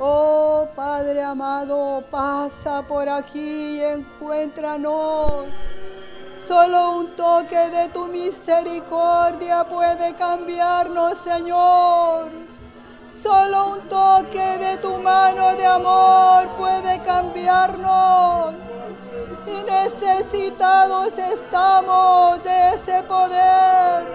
[0.00, 5.46] Oh Padre amado, pasa por aquí y encuéntranos.
[6.46, 12.30] Solo un toque de tu misericordia puede cambiarnos, Señor.
[13.10, 18.54] Solo un toque de tu mano de amor puede cambiarnos.
[19.46, 24.06] Y necesitados estamos de ese poder.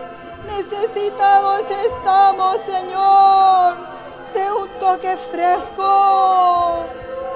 [0.48, 3.93] Necesitados estamos, Señor
[4.34, 6.86] de un toque fresco.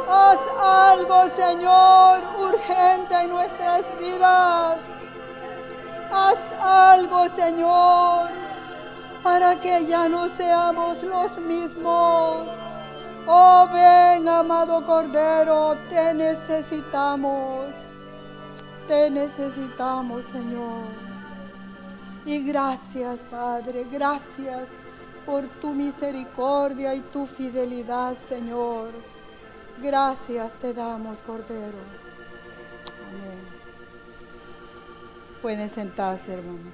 [0.09, 4.77] Haz algo, Señor, urgente en nuestras vidas.
[6.11, 8.29] Haz algo, Señor,
[9.21, 12.47] para que ya no seamos los mismos.
[13.27, 17.75] Oh, ven, amado Cordero, te necesitamos.
[18.87, 20.87] Te necesitamos, Señor.
[22.25, 24.69] Y gracias, Padre, gracias
[25.27, 28.91] por tu misericordia y tu fidelidad, Señor.
[29.83, 31.77] Gracias te damos, Cordero.
[33.09, 33.37] Amén.
[35.41, 36.73] Pueden sentarse, hermanos.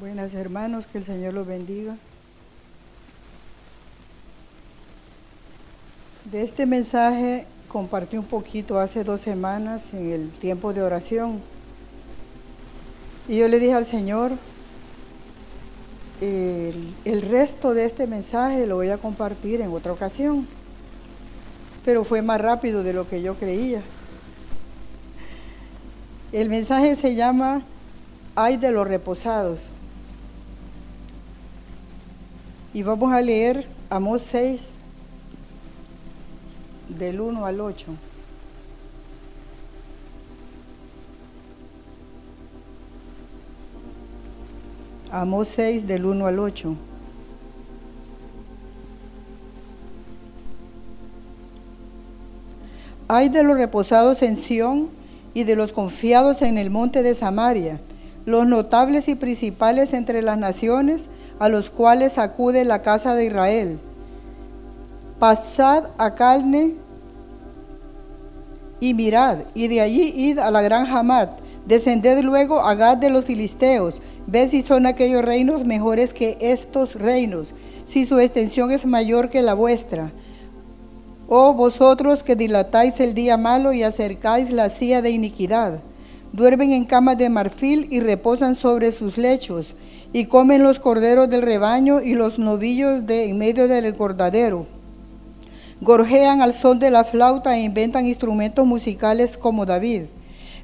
[0.00, 1.96] Buenas hermanos, que el Señor los bendiga.
[6.30, 11.40] De este mensaje compartí un poquito hace dos semanas en el tiempo de oración.
[13.28, 14.32] Y yo le dije al Señor,
[16.20, 20.48] el, resto de este mensaje lo voy a compartir en otra ocasión.
[21.84, 23.82] Pero fue más rápido de lo que yo creía.
[26.32, 27.62] El mensaje se llama
[28.34, 29.68] Ay de los reposados.
[32.74, 34.72] Y vamos a leer Amós 6,
[36.88, 37.86] del 1 al 8.
[45.10, 46.76] Amós 6 del 1 al 8.
[53.08, 54.88] Hay de los reposados en Sión
[55.32, 57.80] y de los confiados en el monte de Samaria,
[58.24, 61.08] los notables y principales entre las naciones,
[61.38, 63.78] a los cuales acude la casa de Israel
[65.18, 66.74] pasad a Calne
[68.80, 71.28] y mirad, y de allí id a la gran Hamad,
[71.66, 76.94] descended luego a Gad de los filisteos, ved si son aquellos reinos mejores que estos
[76.94, 77.54] reinos,
[77.86, 80.12] si su extensión es mayor que la vuestra.
[81.28, 85.80] Oh vosotros que dilatáis el día malo y acercáis la silla de iniquidad,
[86.32, 89.74] duermen en camas de marfil y reposan sobre sus lechos,
[90.12, 94.75] y comen los corderos del rebaño y los novillos de en medio del cordadero
[95.80, 100.02] gorjean al son de la flauta e inventan instrumentos musicales como David.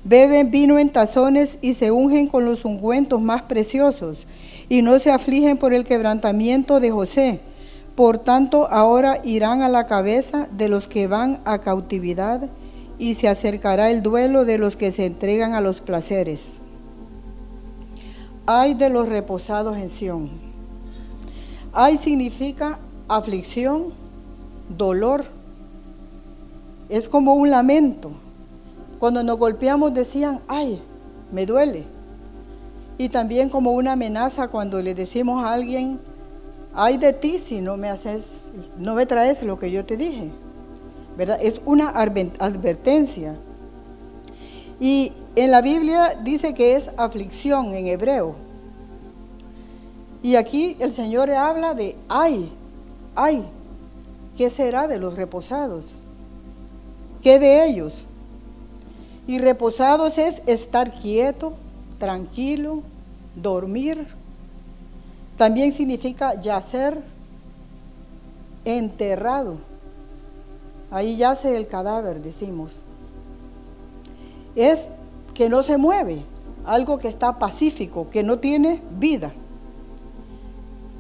[0.05, 4.27] Beben vino en tazones y se ungen con los ungüentos más preciosos,
[4.69, 7.41] y no se afligen por el quebrantamiento de José.
[7.95, 12.49] Por tanto, ahora irán a la cabeza de los que van a cautividad,
[12.99, 16.61] y se acercará el duelo de los que se entregan a los placeres.
[18.47, 20.31] Ay de los reposados en Sión.
[21.73, 22.79] Ay significa
[23.09, 23.93] aflicción,
[24.77, 25.25] dolor.
[26.89, 28.13] Es como un lamento.
[28.99, 30.81] Cuando nos golpeamos decían, ay,
[31.33, 31.85] me duele.
[32.99, 35.99] Y también como una amenaza cuando le decimos a alguien,
[36.75, 40.31] ay de ti si no me haces, no me traes lo que yo te dije.
[41.17, 41.39] ¿Verdad?
[41.43, 43.37] Es una advertencia.
[44.81, 48.35] Y en la Biblia dice que es aflicción en hebreo.
[50.23, 52.51] Y aquí el Señor habla de ay,
[53.15, 53.45] ay,
[54.37, 55.95] ¿qué será de los reposados?
[57.23, 58.03] ¿Qué de ellos?
[59.27, 61.55] Y reposados es estar quieto,
[61.99, 62.83] tranquilo,
[63.37, 64.07] dormir.
[65.37, 67.03] También significa yacer,
[68.65, 69.57] enterrado.
[70.91, 72.83] Ahí yace el cadáver, decimos.
[74.57, 74.83] Es
[75.35, 76.23] que no se mueve,
[76.67, 79.33] algo que está pacífico, que no tiene vida.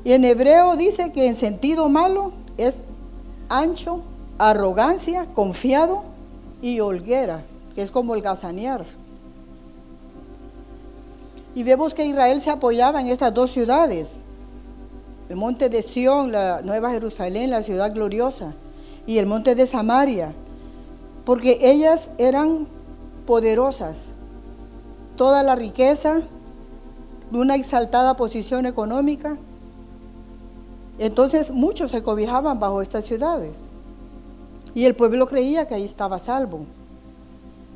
[0.04, 2.76] Y en hebreo dice que en sentido malo es
[3.52, 4.00] ancho,
[4.38, 6.02] arrogancia, confiado
[6.62, 7.42] y holguera,
[7.74, 8.84] que es como el gazanear.
[11.54, 14.20] Y vemos que Israel se apoyaba en estas dos ciudades,
[15.28, 18.54] el monte de Sión, la Nueva Jerusalén, la ciudad gloriosa,
[19.06, 20.32] y el monte de Samaria,
[21.24, 22.66] porque ellas eran
[23.26, 24.12] poderosas.
[25.16, 26.22] Toda la riqueza,
[27.30, 29.36] una exaltada posición económica,
[30.98, 33.52] entonces muchos se cobijaban bajo estas ciudades
[34.74, 36.60] y el pueblo creía que ahí estaba salvo.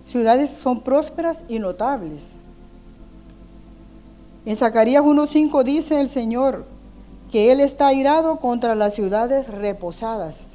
[0.07, 2.23] ciudades son prósperas y notables.
[4.45, 6.65] En Zacarías 1.5 dice el Señor
[7.31, 10.51] que Él está airado contra las ciudades reposadas.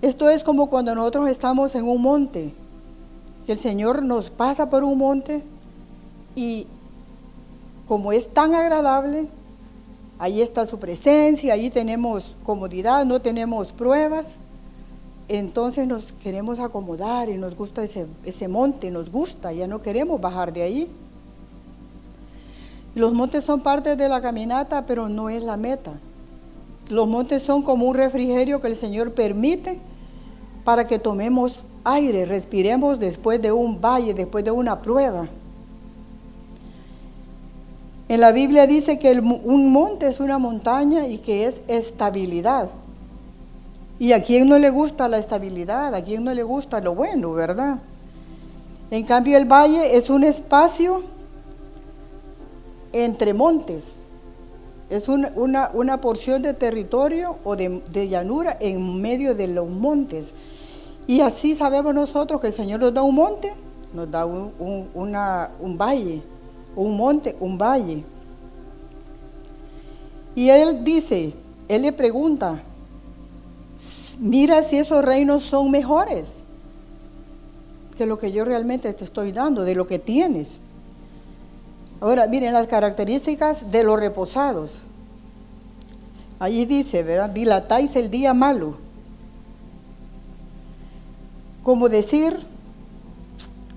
[0.00, 2.54] Esto es como cuando nosotros estamos en un monte,
[3.48, 5.42] el Señor nos pasa por un monte
[6.34, 6.66] y
[7.86, 9.26] como es tan agradable,
[10.18, 14.36] ahí está su presencia, ahí tenemos comodidad, no tenemos pruebas,
[15.28, 20.20] entonces nos queremos acomodar y nos gusta ese, ese monte, nos gusta, ya no queremos
[20.20, 20.88] bajar de ahí.
[22.94, 25.92] Los montes son parte de la caminata, pero no es la meta.
[26.88, 29.80] Los montes son como un refrigerio que el Señor permite
[30.64, 35.28] para que tomemos aire, respiremos después de un valle, después de una prueba.
[38.08, 42.68] En la Biblia dice que un monte es una montaña y que es estabilidad.
[43.98, 45.94] ¿Y a quién no le gusta la estabilidad?
[45.94, 47.78] ¿A quién no le gusta lo bueno, verdad?
[48.90, 51.02] En cambio, el valle es un espacio
[52.92, 53.96] entre montes.
[54.90, 60.34] Es una, una, porción de territorio o de, llanura en medio de los montes.
[61.06, 63.54] Y así sabemos nosotros que el Señor nos da un monte,
[63.94, 64.52] nos da un,
[64.94, 66.22] un valle
[66.76, 68.04] un monte, un valle.
[70.34, 71.32] Y él dice,
[71.68, 72.62] él le pregunta,
[74.18, 76.42] mira si esos reinos son mejores
[77.96, 80.58] que lo que yo realmente te estoy dando, de lo que tienes.
[82.00, 84.80] Ahora, miren las características de los reposados.
[86.38, 87.30] Allí dice, ¿verdad?
[87.30, 88.74] Dilatáis el día malo.
[91.62, 92.36] Como decir,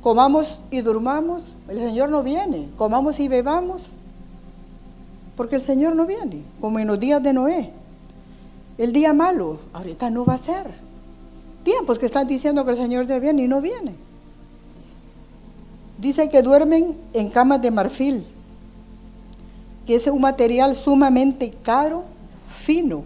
[0.08, 3.90] comamos y durmamos, el Señor no viene, comamos y bebamos,
[5.36, 7.74] porque el Señor no viene, como en los días de Noé.
[8.78, 10.72] El día malo, ahorita no va a ser.
[11.66, 13.96] Tiempos que están diciendo que el Señor viene y no viene.
[15.98, 18.26] Dice que duermen en camas de marfil,
[19.86, 22.06] que es un material sumamente caro,
[22.58, 23.04] fino.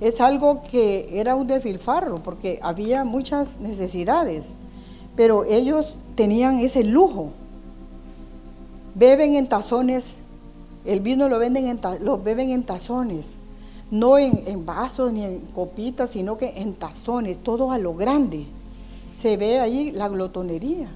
[0.00, 4.56] Es algo que era un desfilfarro porque había muchas necesidades,
[5.16, 7.30] pero ellos tenían ese lujo.
[8.94, 10.16] Beben en tazones,
[10.84, 11.80] el vino lo, venden en
[12.22, 13.32] beben en tazones,
[13.90, 18.46] no en, vasos ni en copitas, sino que en tazones, todo a lo grande.
[19.12, 20.88] Se ve ahí la glotonería.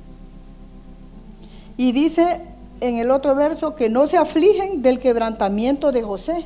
[1.77, 2.43] Y dice
[2.81, 6.45] en el otro verso que no se afligen del quebrantamiento de José,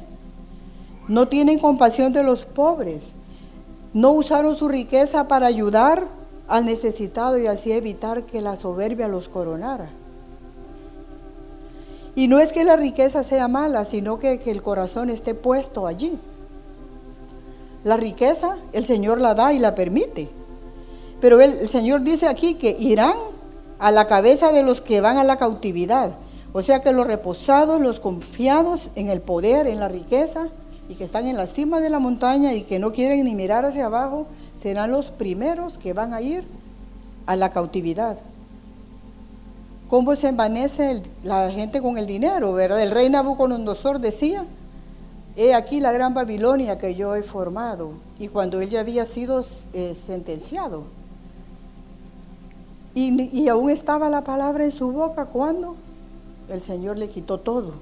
[1.09, 3.13] no tienen compasión de los pobres,
[3.93, 6.09] no usaron su riqueza para ayudar
[6.49, 9.91] al necesitado y así evitar que la soberbia los coronara.
[12.17, 16.17] Y no es que la riqueza sea mala, sino que, el corazón esté puesto allí.
[17.83, 20.29] La riqueza el Señor la da y la permite.
[21.21, 23.17] Pero el, Señor dice aquí que irán
[23.79, 26.13] a la cabeza de los que van a la cautividad.
[26.53, 30.49] O sea que los reposados, los confiados en el poder, en la riqueza,
[30.89, 33.65] y que están en la cima de la montaña y que no quieren ni mirar
[33.65, 34.27] hacia abajo,
[34.65, 36.43] serán los primeros que van a ir
[37.27, 38.17] a la cautividad.
[39.91, 42.83] ¿Cómo se envanece la gente con el dinero, verdad?
[42.83, 44.47] El rey Nabucodonosor decía,
[45.37, 49.45] he aquí la gran Babilonia que yo he formado, y cuando él ya había sido
[49.75, 50.85] eh, sentenciado.
[52.95, 55.77] Y, y aún estaba la palabra en su boca cuando
[56.49, 57.75] el Señor le quitó todo.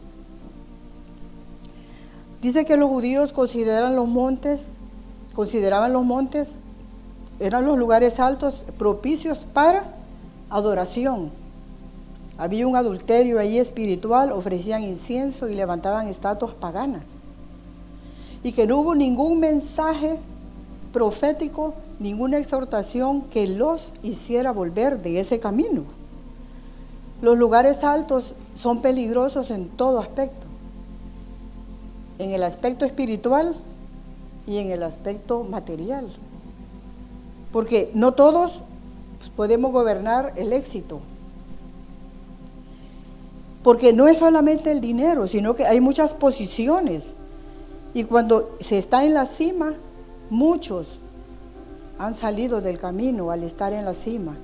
[2.41, 4.65] Dice que los judíos consideran los montes,
[5.33, 6.57] consideraban los montes,
[7.41, 9.95] eran los lugares altos propicios para
[10.51, 11.31] adoración.
[12.39, 17.19] Había un adulterio ahí espiritual, ofrecían incienso y levantaban estatuas paganas.
[18.43, 20.19] Y que no hubo ningún mensaje
[20.93, 25.85] profético, ninguna exhortación que los hiciera volver de ese camino.
[27.21, 30.53] Los lugares altos son peligrosos en todo aspecto
[32.23, 33.55] en el aspecto espiritual
[34.47, 36.09] y en el aspecto material.
[37.53, 38.61] Porque no todos
[39.37, 41.01] podemos gobernar el éxito.
[43.63, 47.13] Porque no es solamente el dinero, sino que hay muchas posiciones.
[47.95, 49.75] Y cuando se está en la cima,
[50.31, 50.99] muchos
[51.99, 54.37] han salido del camino al estar en la cima.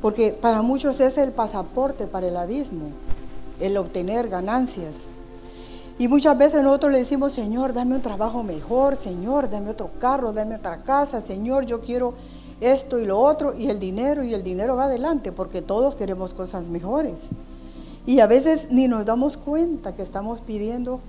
[0.00, 2.90] Porque para muchos es el pasaporte para el abismo,
[3.60, 4.94] el obtener ganancias.
[5.98, 10.32] Y muchas veces nosotros le decimos, Señor, dame un trabajo mejor, Señor, dame otro carro,
[10.32, 12.14] dame otra casa, Señor, yo quiero
[12.60, 16.34] esto y lo otro, y el dinero, y el dinero va adelante, porque todos queremos
[16.34, 17.18] cosas mejores.
[18.06, 21.00] Y a veces ni nos damos cuenta que estamos pidiendo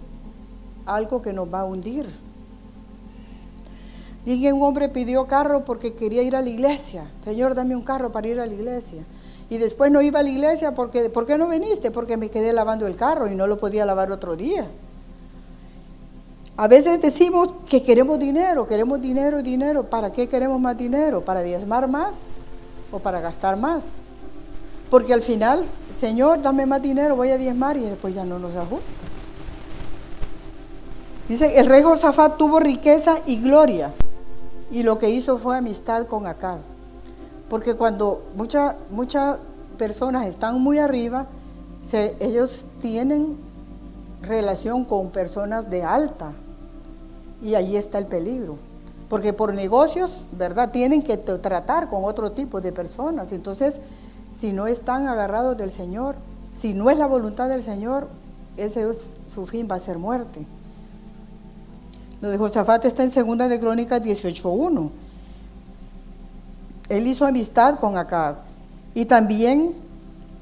[0.85, 2.07] algo que nos va a hundir.
[4.25, 7.05] Y un hombre pidió carro porque quería ir a la iglesia.
[7.23, 9.03] Señor, dame un carro para ir a la iglesia.
[9.49, 11.91] Y después no iba a la iglesia porque, ¿por qué no viniste?
[11.91, 14.67] Porque me quedé lavando el carro y no lo podía lavar otro día.
[16.57, 19.83] A veces decimos que queremos dinero, queremos dinero, dinero.
[19.83, 21.21] ¿Para qué queremos más dinero?
[21.21, 22.23] ¿Para diezmar más
[22.91, 23.87] o para gastar más?
[24.89, 28.55] Porque al final, Señor, dame más dinero, voy a diezmar y después ya no nos
[28.55, 28.93] ajusta.
[31.27, 33.91] Dice, el rey Josafat tuvo riqueza y gloria
[34.71, 36.59] y lo que hizo fue amistad con Acab.
[37.49, 39.37] Porque cuando muchas
[39.77, 41.27] personas están muy arriba,
[42.19, 43.37] ellos tienen
[44.21, 46.33] relación con personas de alta
[47.41, 48.57] y ahí está el peligro.
[49.09, 50.71] Porque por negocios, ¿verdad?
[50.71, 53.31] Tienen que tratar con otro tipo de personas.
[53.31, 53.79] Entonces,
[54.31, 56.15] si no están agarrados del Señor,
[56.49, 58.07] si no es la voluntad del Señor,
[58.57, 60.47] ese es, su fin va a ser muerte.
[62.21, 64.89] Lo de Josafat está en Segunda de Crónicas 18.1.
[66.89, 68.35] Él hizo amistad con Acab.
[68.93, 69.73] Y también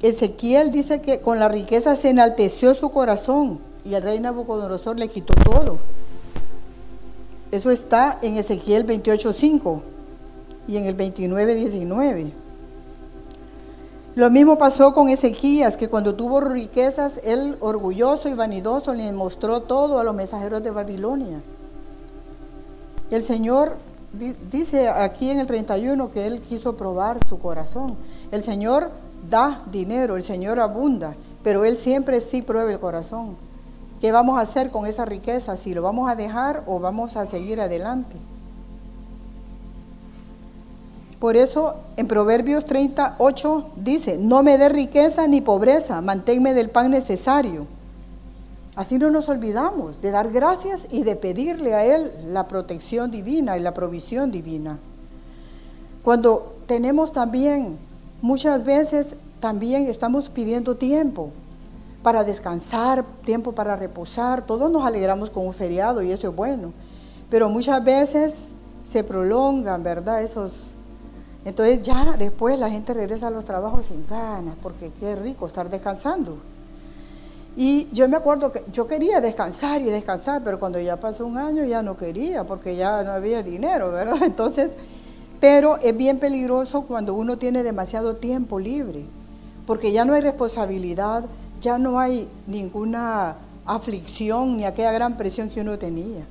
[0.01, 5.07] Ezequiel dice que con la riqueza se enalteció su corazón y el rey Nabucodonosor le
[5.07, 5.77] quitó todo.
[7.51, 9.81] Eso está en Ezequiel 28.5
[10.67, 12.31] y en el 29.19.
[14.15, 19.61] Lo mismo pasó con Ezequías, que cuando tuvo riquezas, él orgulloso y vanidoso le mostró
[19.61, 21.41] todo a los mensajeros de Babilonia.
[23.09, 23.75] El Señor
[24.51, 27.95] dice aquí en el 31 que Él quiso probar su corazón.
[28.31, 28.91] El Señor
[29.29, 33.35] da dinero, el Señor abunda, pero Él siempre sí prueba el corazón.
[33.99, 35.57] ¿Qué vamos a hacer con esa riqueza?
[35.57, 38.15] ¿Si lo vamos a dejar o vamos a seguir adelante?
[41.19, 46.91] Por eso en Proverbios 38 dice, no me dé riqueza ni pobreza, manténme del pan
[46.91, 47.65] necesario
[48.75, 53.55] Así no nos olvidamos de dar gracias y de pedirle a Él la protección divina
[53.55, 54.79] y la provisión divina.
[56.03, 57.77] Cuando tenemos también,
[58.21, 61.29] muchas veces también estamos pidiendo tiempo
[62.01, 66.73] para descansar, tiempo para reposar, todos nos alegramos con un feriado y eso es bueno,
[67.29, 68.47] pero muchas veces
[68.83, 70.23] se prolongan, ¿verdad?
[70.23, 70.73] Esos...
[71.45, 75.69] Entonces ya después la gente regresa a los trabajos sin ganas, porque qué rico estar
[75.69, 76.37] descansando.
[77.55, 81.37] Y yo me acuerdo que yo quería descansar y descansar, pero cuando ya pasó un
[81.37, 84.17] año ya no quería porque ya no había dinero, ¿verdad?
[84.23, 84.71] Entonces,
[85.39, 89.05] pero es bien peligroso cuando uno tiene demasiado tiempo libre,
[89.67, 91.25] porque ya no hay responsabilidad,
[91.61, 96.25] ya no hay ninguna aflicción ni aquella gran presión que uno tenía.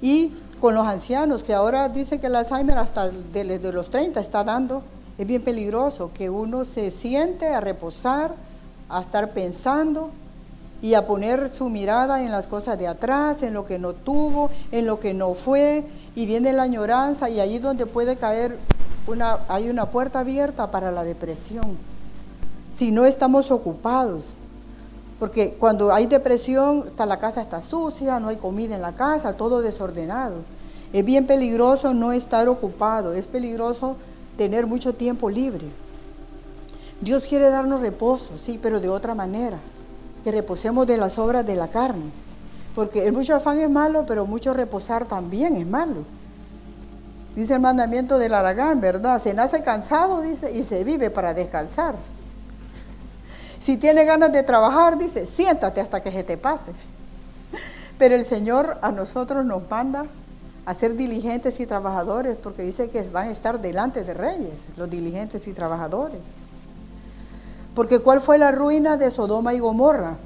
[0.00, 4.42] Y con los ancianos, que ahora dice que el Alzheimer hasta desde los 30 está
[4.44, 4.82] dando,
[5.18, 8.34] es bien peligroso que uno se siente a reposar,
[8.88, 10.10] a estar pensando
[10.82, 14.50] y a poner su mirada en las cosas de atrás, en lo que no tuvo,
[14.72, 15.84] en lo que no fue,
[16.16, 18.58] y viene la añoranza y ahí donde puede caer
[19.06, 21.78] una, hay una puerta abierta para la depresión.
[22.68, 24.34] Si no estamos ocupados,
[25.20, 29.60] porque cuando hay depresión, la casa está sucia, no hay comida en la casa, todo
[29.60, 30.38] desordenado.
[30.92, 33.96] Es bien peligroso no estar ocupado, es peligroso
[34.36, 35.66] tener mucho tiempo libre.
[37.00, 39.58] Dios quiere darnos reposo, sí, pero de otra manera
[40.24, 42.10] que reposemos de las obras de la carne.
[42.74, 46.04] Porque el mucho afán es malo, pero mucho reposar también es malo.
[47.36, 49.20] Dice el mandamiento del Aragán, ¿verdad?
[49.20, 51.94] Se nace cansado, dice, y se vive para descansar.
[53.60, 56.72] Si tiene ganas de trabajar, dice, siéntate hasta que se te pase.
[57.98, 60.06] Pero el Señor a nosotros nos manda
[60.66, 64.90] a ser diligentes y trabajadores, porque dice que van a estar delante de reyes, los
[64.90, 66.20] diligentes y trabajadores.
[67.74, 70.16] Porque ¿cuál fue la ruina de Sodoma y Gomorra?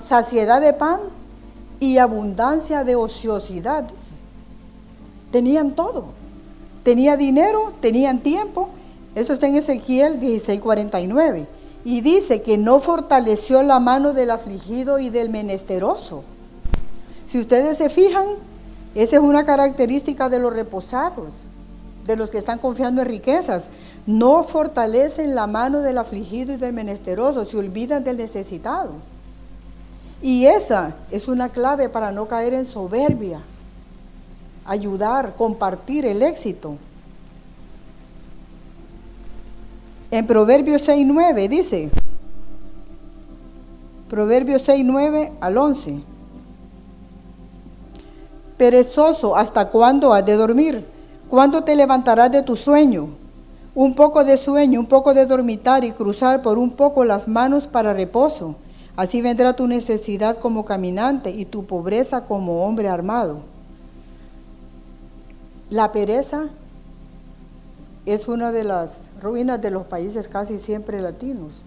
[0.00, 0.98] saciedad de pan
[1.78, 3.84] y abundancia de ociosidad.
[5.30, 6.06] Tenían todo.
[6.82, 8.70] Tenía dinero, tenían tiempo.
[9.14, 11.46] Eso está en Ezequiel 16:49.
[11.84, 16.24] Y dice que no fortaleció la mano del afligido y del menesteroso.
[17.28, 18.26] Si ustedes se fijan,
[18.96, 21.46] esa es una característica de los reposados
[22.04, 23.68] de los que están confiando en riquezas.
[24.06, 28.92] No fortalecen la mano del afligido y del menesteroso, se olvidan del necesitado.
[30.22, 33.40] Y esa es una clave para no caer en soberbia.
[34.64, 36.76] Ayudar, compartir el éxito.
[40.10, 41.90] En Proverbios 6.9 dice,
[44.08, 46.00] Proverbios 6.9 al 11,
[48.58, 50.84] perezoso, ¿hasta cuándo has de dormir?
[51.32, 53.08] ¿Cuándo te levantarás de tu sueño?
[53.74, 57.66] Un poco de sueño, un poco de dormitar y cruzar por un poco las manos
[57.66, 58.56] para reposo.
[58.96, 63.38] Así vendrá tu necesidad como caminante y tu pobreza como hombre armado.
[65.70, 66.50] La pereza
[68.04, 71.62] es una de las ruinas de los países casi siempre latinos.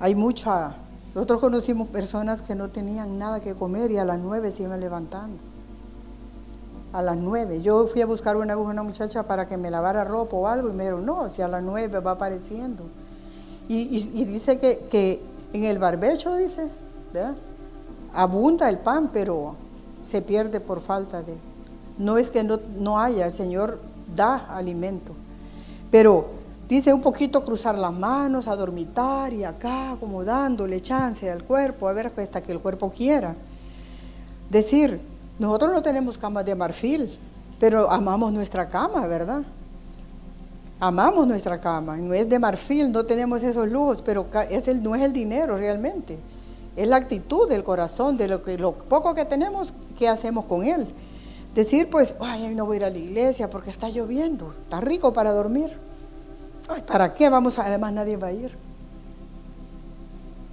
[0.00, 0.76] Hay mucha,
[1.14, 4.80] nosotros conocimos personas que no tenían nada que comer y a las nueve se iban
[4.80, 5.36] levantando.
[6.92, 7.60] A las nueve.
[7.60, 10.72] Yo fui a buscar una, una muchacha para que me lavara ropa o algo y
[10.72, 12.84] me dijeron, no, si a las nueve va apareciendo.
[13.68, 15.20] Y, dice que, que,
[15.52, 16.68] en el barbecho, dice,
[17.12, 17.34] ¿verdad?
[18.14, 19.56] Abunda el pan, pero
[20.04, 21.34] se pierde por falta de...
[21.98, 23.78] No es que no, no haya, el Señor
[24.14, 25.12] da alimento.
[25.90, 26.28] Pero
[26.68, 31.88] dice un poquito cruzar las manos, a dormitar y acá, como dándole chance al cuerpo,
[31.88, 33.34] a ver hasta que el cuerpo quiera.
[34.48, 35.00] Decir,
[35.38, 37.16] nosotros no tenemos camas de marfil,
[37.60, 39.42] pero amamos nuestra cama, ¿verdad?
[40.80, 44.94] Amamos nuestra cama, no es de marfil, no tenemos esos lujos, pero es el, no
[44.94, 46.18] es el dinero realmente,
[46.76, 50.64] es la actitud del corazón, de lo, que, lo poco que tenemos, ¿qué hacemos con
[50.64, 50.86] él?
[51.54, 55.12] Decir, pues, ay, no voy a ir a la iglesia porque está lloviendo, está rico
[55.12, 55.76] para dormir.
[56.68, 57.58] Ay, ¿para qué vamos?
[57.58, 58.56] además nadie va a ir.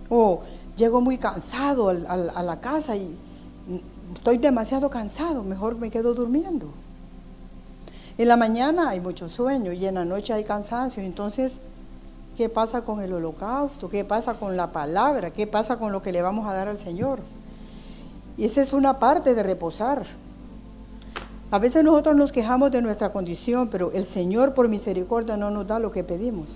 [0.10, 0.42] O
[0.76, 3.16] llego muy cansado a la casa y
[4.14, 6.68] estoy demasiado cansado, mejor me quedo durmiendo.
[8.18, 11.04] En la mañana hay mucho sueño y en la noche hay cansancio.
[11.04, 11.54] Entonces,
[12.38, 13.90] ¿qué pasa con el holocausto?
[13.90, 15.32] ¿Qué pasa con la palabra?
[15.32, 17.20] ¿Qué pasa con lo que le vamos a dar al Señor?
[18.38, 20.06] Y esa es una parte de reposar.
[21.52, 25.68] A veces nosotros nos quejamos de nuestra condición, pero el Señor por misericordia no nos
[25.68, 26.48] da lo que pedimos.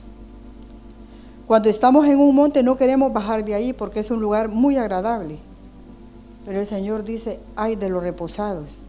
[1.45, 4.77] Cuando estamos en un monte no queremos bajar de ahí porque es un lugar muy
[4.77, 5.39] agradable.
[6.49, 8.79] Pero el Señor dice, ay de los reposados.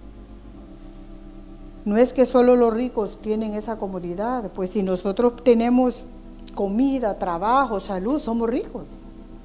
[1.84, 6.06] No es que solo los ricos tienen esa comodidad, pues si nosotros tenemos
[6.54, 8.86] comida, trabajo, salud, somos ricos,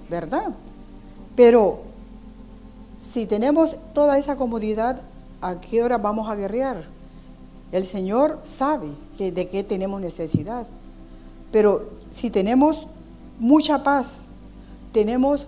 [0.09, 0.53] ¿verdad?
[1.35, 1.79] Pero
[2.99, 5.01] si tenemos toda esa comodidad,
[5.41, 6.85] ¿a qué hora vamos a guerrear?
[7.73, 10.65] El Señor sabe que de qué tenemos necesidad.
[11.51, 12.87] Pero si tenemos
[13.39, 14.21] mucha paz,
[14.93, 15.47] tenemos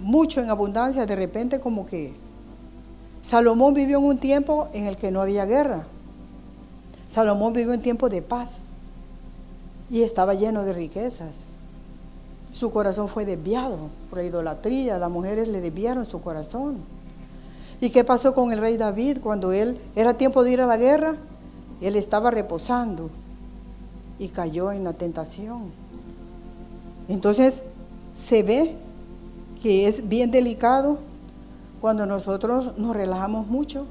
[0.00, 2.12] mucho en abundancia, de repente como que
[3.22, 5.84] Salomón vivió en un tiempo en el que no había guerra.
[7.06, 8.62] Salomón vivió en tiempo de paz
[9.90, 11.46] y estaba lleno de riquezas.
[12.52, 16.78] Su corazón fue desviado por la idolatría, las mujeres le desviaron su corazón.
[17.80, 20.76] ¿Y qué pasó con el rey David cuando él era tiempo de ir a la
[20.76, 21.16] guerra?
[21.80, 23.10] Él estaba reposando
[24.18, 25.72] y cayó en la tentación.
[27.08, 27.62] Entonces
[28.12, 28.76] se ve
[29.62, 30.98] que es bien delicado
[31.80, 33.86] cuando nosotros nos relajamos mucho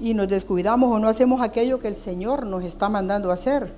[0.00, 3.72] y nos descuidamos o no hacemos aquello que el Señor nos está mandando hacer.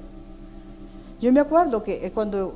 [1.20, 2.54] Yo me acuerdo que cuando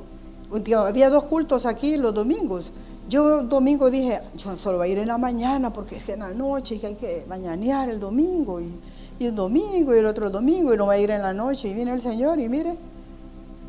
[0.77, 2.71] había dos cultos aquí los domingos,
[3.07, 6.29] yo domingo dije, yo solo voy a ir en la mañana porque es en la
[6.29, 8.71] noche y que hay que mañanear el domingo y,
[9.17, 11.69] y el domingo y el otro domingo y no voy a ir en la noche.
[11.69, 12.77] Y viene el Señor y mire,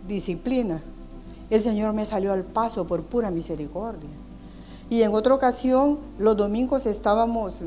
[0.07, 0.83] disciplina.
[1.49, 4.20] El Señor me salió al paso por pura misericordia.
[4.91, 7.61] Y en otra ocasión, los domingos estábamos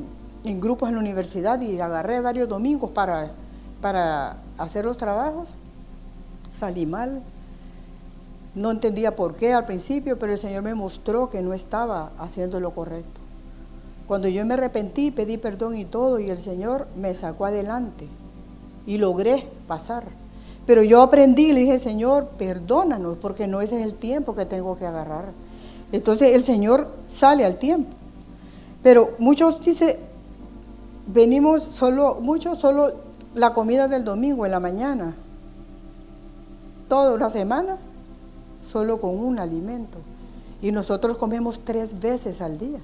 [0.43, 3.31] en grupos en la universidad y agarré varios domingos para,
[3.81, 5.55] para hacer los trabajos.
[6.51, 7.21] Salí mal,
[8.55, 12.59] no entendía por qué al principio, pero el Señor me mostró que no estaba haciendo
[12.59, 13.21] lo correcto.
[14.05, 18.05] Cuando yo me arrepentí, pedí perdón y todo, y el Señor me sacó adelante
[18.85, 20.03] y logré pasar.
[20.67, 24.77] Pero yo aprendí le dije, Señor, perdónanos, porque no ese es el tiempo que tengo
[24.77, 25.31] que agarrar.
[25.93, 27.95] Entonces el Señor sale al tiempo.
[28.81, 29.95] Pero muchos dicen,
[31.07, 32.93] venimos solo, muchos solo
[33.35, 35.15] la comida del domingo en la mañana.
[36.89, 37.77] Toda una semana
[38.59, 39.99] solo con un alimento.
[40.63, 42.79] Y nosotros comemos tres veces al día.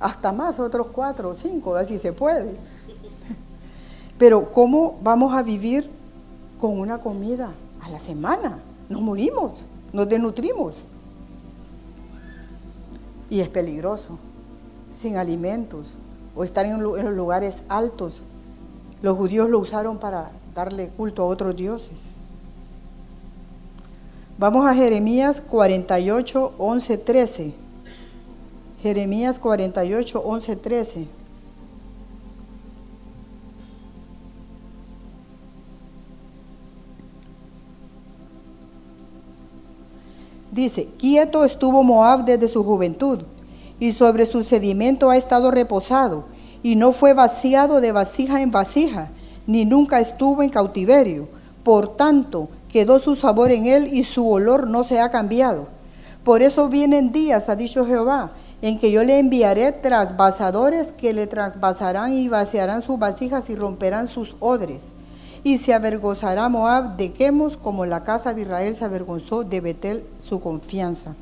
[0.00, 2.56] Hasta más, otros cuatro o cinco, así se puede.
[4.18, 5.90] Pero ¿cómo vamos a vivir
[6.58, 8.58] con una comida a la semana?
[8.88, 10.88] Nos morimos, nos desnutrimos.
[13.30, 14.18] Y es peligroso,
[14.90, 15.94] sin alimentos,
[16.34, 18.22] o estar en los lugares altos.
[19.02, 22.16] Los judíos lo usaron para darle culto a otros dioses.
[24.38, 27.54] Vamos a Jeremías 48, 11, 13.
[28.82, 31.17] Jeremías 48, 11, 13.
[40.58, 43.20] Dice, quieto estuvo Moab desde su juventud,
[43.78, 46.24] y sobre su sedimento ha estado reposado,
[46.64, 49.12] y no fue vaciado de vasija en vasija,
[49.46, 51.28] ni nunca estuvo en cautiverio.
[51.62, 55.68] Por tanto, quedó su sabor en él y su olor no se ha cambiado.
[56.24, 61.28] Por eso vienen días, ha dicho Jehová, en que yo le enviaré trasvasadores que le
[61.28, 64.92] trasvasarán y vaciarán sus vasijas y romperán sus odres.
[65.44, 70.04] Y se avergonzará Moab de Quemos como la casa de Israel se avergonzó de Betel
[70.18, 71.14] su confianza.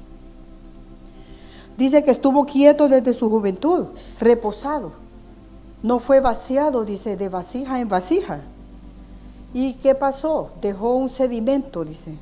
[1.76, 3.86] Dice que estuvo quieto desde su juventud,
[4.18, 4.92] reposado.
[5.82, 8.40] No fue vaciado, dice, de vasija en vasija.
[9.52, 10.50] ¿Y qué pasó?
[10.60, 12.14] Dejó un sedimento, dice,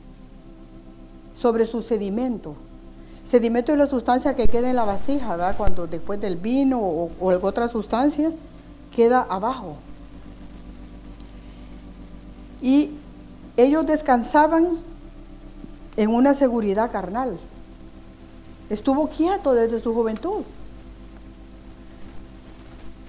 [1.33, 2.55] sobre su sedimento.
[3.23, 5.57] Sedimento es la sustancia que queda en la vasija, ¿verdad?
[5.57, 8.33] Cuando después del vino o, o otra sustancia
[8.95, 9.77] queda abajo.
[12.64, 12.92] Y
[13.59, 14.79] ellos descansaban
[15.98, 17.37] en una seguridad carnal.
[18.70, 20.44] Estuvo quieto desde su juventud.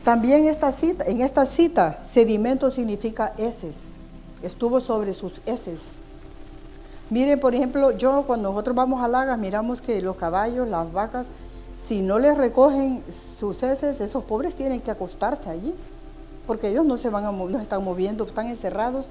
[0.04, 3.94] También esta cita, en esta cita, sedimento significa heces.
[4.44, 5.94] Estuvo sobre sus heces.
[7.10, 11.28] Miren, por ejemplo, yo cuando nosotros vamos a Lagas, miramos que los caballos, las vacas,
[11.78, 15.74] si no les recogen sus heces, esos pobres tienen que acostarse allí,
[16.46, 19.08] porque ellos no se van a, no están moviendo, están encerrados,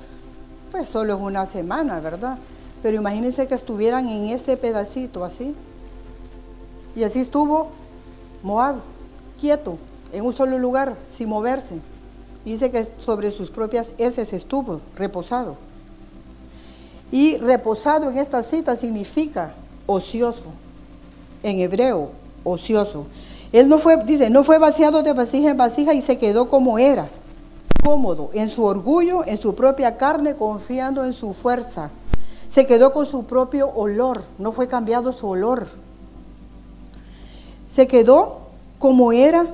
[0.75, 2.37] pues solo es una semana, ¿verdad?
[2.83, 5.55] Pero imagínense que estuvieran en ese pedacito así.
[6.97, 7.69] Y así estuvo
[8.43, 8.79] Moab,
[9.41, 9.79] quieto,
[10.13, 11.77] en un solo lugar, sin moverse.
[12.45, 15.55] Dice que sobre sus propias heces estuvo reposado.
[17.13, 19.55] Y reposado en esta cita significa
[19.87, 20.43] ocioso,
[21.45, 22.11] en hebreo,
[22.43, 23.07] ocioso.
[23.53, 26.81] Él no fue, dice, no fue vaciado de vasija en vasija y se quedó como
[26.81, 27.09] era,
[27.85, 31.90] cómodo, en su orgullo, en su propia carne, confiando en su fuerza.
[32.49, 35.66] Se quedó con su propio olor, no fue cambiado su olor.
[37.68, 38.38] Se quedó
[38.79, 39.47] como era,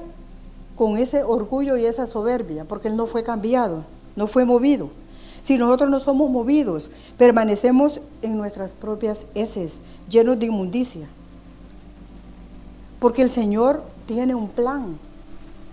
[0.77, 3.85] con ese orgullo y esa soberbia, porque él no fue cambiado,
[4.17, 4.91] no fue movido.
[5.43, 9.75] Si nosotros no somos movidos, permanecemos en nuestras propias heces,
[10.09, 11.09] llenos de inmundicia.
[13.01, 14.99] Porque el Señor tiene un plan.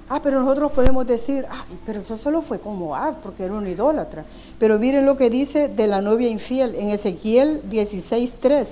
[0.09, 3.67] Ah, pero nosotros podemos decir, ay, pero eso solo fue como ah, porque era un
[3.67, 4.23] idólatra.
[4.57, 8.67] Pero miren lo que dice de la novia infiel en Ezequiel 16.3.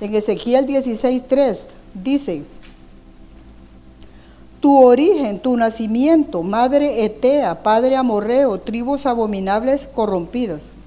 [0.00, 1.58] En Ezequiel 16.3
[1.94, 2.44] dice,
[4.60, 10.78] tu origen, tu nacimiento, madre Etea, padre amorreo, tribus abominables corrompidas.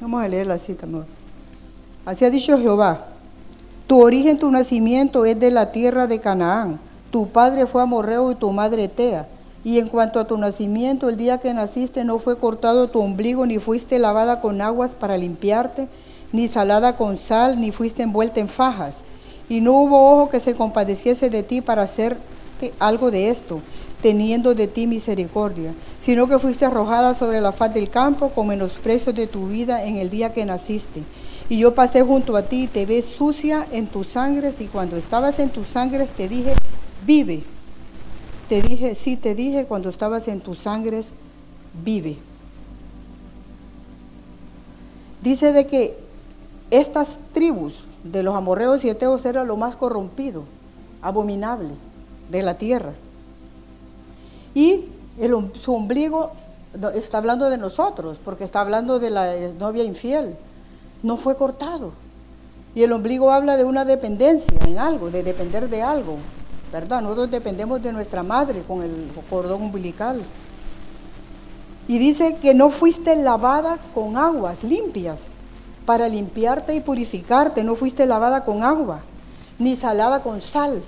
[0.00, 1.04] Vamos a leer la cita, amor.
[2.06, 3.09] Así ha dicho Jehová,
[3.90, 6.78] tu origen, tu nacimiento es de la tierra de Canaán.
[7.10, 9.26] Tu padre fue amorreo y tu madre Etea.
[9.64, 13.46] Y en cuanto a tu nacimiento, el día que naciste no fue cortado tu ombligo,
[13.46, 15.88] ni fuiste lavada con aguas para limpiarte,
[16.30, 19.02] ni salada con sal, ni fuiste envuelta en fajas
[19.48, 23.60] y no hubo ojo que se compadeciese de ti para hacerte algo de esto,
[24.00, 29.12] teniendo de ti misericordia, sino que fuiste arrojada sobre la faz del campo con menosprecio
[29.12, 31.02] de tu vida en el día que naciste.
[31.50, 34.96] Y yo pasé junto a ti y te ves sucia en tus sangres, y cuando
[34.96, 36.54] estabas en tus sangres te dije,
[37.04, 37.42] vive.
[38.48, 41.10] Te dije, sí, te dije, cuando estabas en tus sangres,
[41.84, 42.16] vive.
[45.22, 45.98] Dice de que
[46.70, 50.44] estas tribus de los amorreos y eteos era lo más corrompido,
[51.02, 51.74] abominable
[52.30, 52.92] de la tierra.
[54.54, 54.84] Y
[55.60, 56.30] su ombligo,
[56.94, 60.36] está hablando de nosotros, porque está hablando de la novia infiel,
[61.02, 61.92] no fue cortado.
[62.74, 66.18] Y el ombligo habla de una dependencia en algo, de depender de algo,
[66.72, 67.02] ¿verdad?
[67.02, 70.22] Nosotros dependemos de nuestra madre con el cordón umbilical.
[71.88, 75.30] Y dice que no fuiste lavada con aguas limpias,
[75.90, 77.64] para limpiarte y purificarte.
[77.64, 79.00] No fuiste lavada con agua,
[79.58, 80.82] ni salada con sal.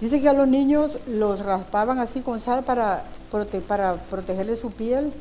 [0.00, 3.04] Dice que a los niños los raspaban así con sal para,
[3.66, 5.12] para protegerle su piel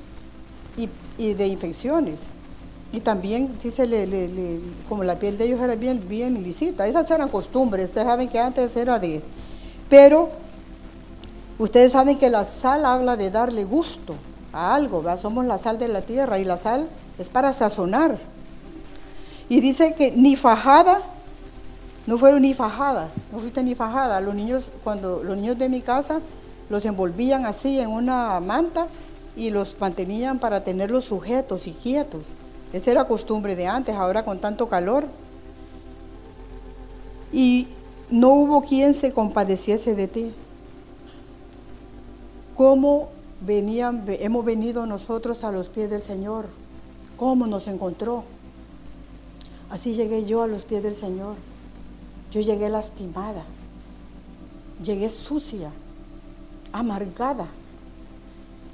[1.18, 2.28] y, de infecciones.
[2.94, 3.88] Y también, dice,
[4.88, 6.88] como la piel de ellos era bien, bien lisita.
[6.88, 7.86] Esas eran costumbres.
[7.86, 9.22] Ustedes saben que antes era de...
[9.90, 10.30] Pero
[11.60, 14.16] ustedes saben que la sal habla de darle gusto
[14.54, 15.04] a algo.
[15.18, 16.88] Somos la sal de la tierra y la sal
[17.20, 18.18] es para sazonar.
[19.50, 21.02] Y dice que ni fajada,
[22.06, 24.22] no fueron ni fajadas, no fuiste ni fajada.
[24.22, 26.22] Los niños, cuando los niños de mi casa
[26.70, 28.88] los envolvían así en una manta
[29.36, 32.32] y los mantenían para tenerlos sujetos y quietos.
[32.74, 35.06] Esa era costumbre de antes, ahora con tanto calor.
[37.32, 37.68] Y
[38.10, 40.34] no hubo quien se compadeciese de ti.
[42.56, 43.10] ¿Cómo
[43.46, 46.46] venían, hemos venido nosotros a los pies del Señor?
[47.18, 48.24] ¿Cómo nos encontró?
[49.70, 51.36] Así llegué yo a los pies del Señor.
[52.32, 53.44] Yo llegué lastimada,
[54.84, 55.72] llegué sucia,
[56.72, 57.48] amargada.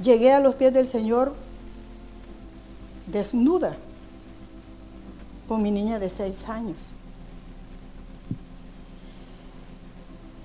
[0.02, 1.34] Llegué a los pies del Señor
[3.08, 3.76] desnuda
[5.48, 6.78] con mi niña de seis años.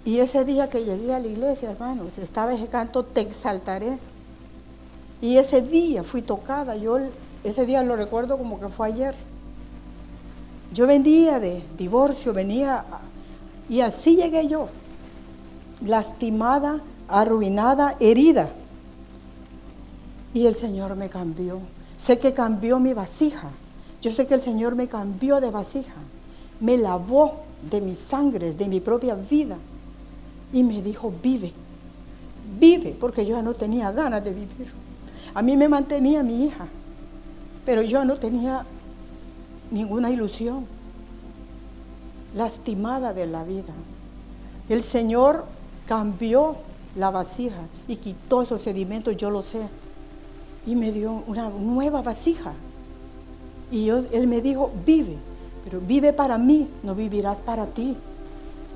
[0.05, 3.99] Y ese día que llegué a la iglesia, hermanos, estaba ese canto, te exaltaré.
[5.21, 6.99] Y ese día fui tocada, yo
[7.44, 9.14] ese día lo recuerdo como que fue ayer.
[10.73, 12.85] Yo venía de divorcio, venía,
[13.68, 14.68] y así llegué yo,
[15.85, 18.51] lastimada, arruinada, herida.
[20.35, 21.61] Y el Señor me cambió.
[21.98, 23.50] Sé que cambió mi vasija.
[24.00, 25.94] Yo sé que el Señor me cambió de vasija.
[26.61, 29.58] Me lavó de mis sangres, de mi propia vida.
[30.52, 31.52] Y me dijo, vive,
[32.58, 34.72] vive, porque yo ya no tenía ganas de vivir.
[35.34, 36.66] A mí me mantenía mi hija,
[37.66, 38.64] pero yo no tenía
[39.70, 40.66] ninguna ilusión.
[42.34, 43.74] Lastimada de la vida.
[44.68, 45.44] El Señor
[45.87, 46.56] cambió
[46.96, 49.68] la vasija y quitó esos sedimentos, yo lo sé.
[50.68, 52.52] Y me dio una nueva vasija.
[53.72, 55.16] Y Él me dijo, vive,
[55.64, 57.96] pero vive para mí, no vivirás para ti.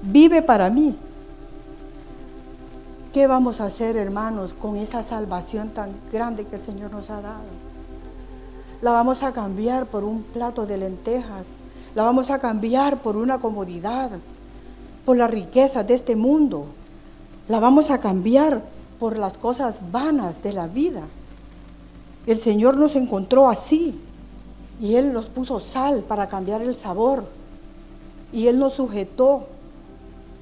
[0.00, 0.96] Vive para mí.
[3.12, 7.20] ¿Qué vamos a hacer, hermanos, con esa salvación tan grande que el Señor nos ha
[7.20, 7.44] dado?
[8.80, 11.46] La vamos a cambiar por un plato de lentejas.
[11.94, 14.10] La vamos a cambiar por una comodidad,
[15.04, 16.64] por la riqueza de este mundo.
[17.48, 18.62] La vamos a cambiar
[18.98, 21.02] por las cosas vanas de la vida.
[22.26, 23.98] El Señor nos encontró así
[24.80, 27.24] y Él nos puso sal para cambiar el sabor.
[28.32, 29.46] Y Él nos sujetó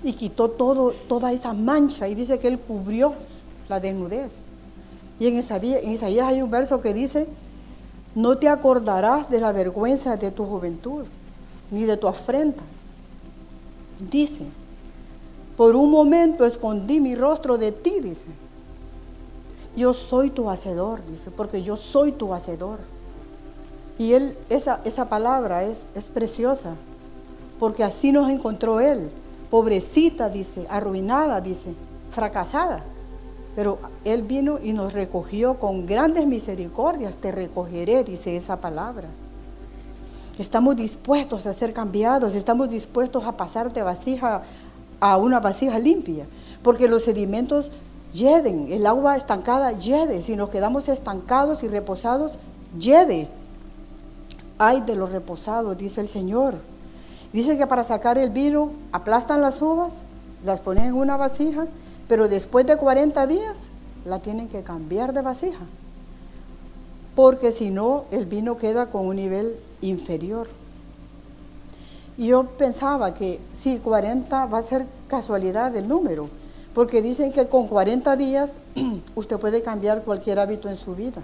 [0.03, 3.15] y quitó todo, toda esa mancha y dice que Él cubrió
[3.69, 4.43] la desnudez.
[5.19, 7.27] Y en Isaías, en Isaías hay un verso que dice,
[8.15, 11.05] no te acordarás de la vergüenza de tu juventud,
[11.71, 12.63] ni de tu afrenta.
[14.11, 14.43] Dice,
[15.57, 18.27] por un momento escondí mi rostro de ti, dice.
[19.77, 22.79] Yo soy tu hacedor, dice, porque yo soy tu hacedor.
[23.99, 26.75] Y él, esa, esa palabra es, es preciosa,
[27.59, 29.11] porque así nos encontró Él
[29.51, 31.75] pobrecita, dice, arruinada, dice,
[32.13, 32.83] fracasada.
[33.57, 39.09] Pero Él vino y nos recogió con grandes misericordias, te recogeré, dice esa palabra.
[40.39, 44.43] Estamos dispuestos a ser cambiados, estamos dispuestos a pasar de vasija
[45.01, 46.27] a una vasija limpia,
[46.63, 47.71] porque los sedimentos
[48.13, 52.39] yeden, el agua estancada yede, si nos quedamos estancados y reposados,
[52.79, 53.29] yede.
[54.59, 56.55] Ay de los reposados, dice el Señor.
[57.33, 60.03] Dice que para sacar el vino aplastan las uvas,
[60.45, 61.67] las ponen en una vasija,
[62.09, 63.59] pero después de 40 días
[64.05, 65.65] la tienen que cambiar de vasija,
[67.15, 70.49] porque si no el vino queda con un nivel inferior.
[72.19, 76.29] Y yo pensaba que sí, 40 va a ser casualidad el número,
[76.75, 78.61] porque dicen que con 40 días
[79.15, 81.23] usted puede cambiar cualquier hábito en su vida.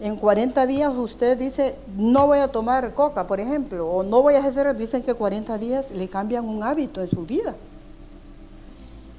[0.00, 4.34] En 40 días usted dice, no voy a tomar coca, por ejemplo, o no voy
[4.34, 7.54] a hacer, dicen que 40 días le cambian un hábito en su vida.